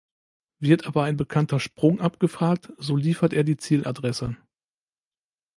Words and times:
Wird 0.57 0.87
aber 0.87 1.03
ein 1.03 1.15
bekannter 1.15 1.59
Sprung 1.59 2.01
abgefragt, 2.01 2.73
so 2.79 2.97
liefert 2.97 3.33
er 3.33 3.43
die 3.43 3.57
Zieladresse. 3.57 4.35